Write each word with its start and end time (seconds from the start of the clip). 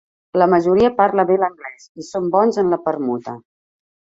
La 0.41 0.45
majoria 0.53 0.89
parla 1.01 1.25
bé 1.31 1.37
l'anglès 1.41 1.85
i 2.05 2.07
són 2.09 2.33
bons 2.37 2.61
en 2.63 2.73
la 2.75 2.83
permuta. 2.89 3.37